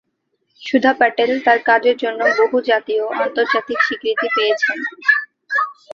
সুধা 0.61 0.91
প্যাটেল 0.93 1.31
তার 1.45 1.59
কাজের 1.65 1.95
জন্য 2.03 2.21
বহু 2.39 2.57
জাতীয় 2.69 3.01
ও 3.03 3.19
আন্তর্জাতিক 3.19 3.79
স্বীকৃতি 3.81 4.27
পেয়েছেন। 4.35 4.77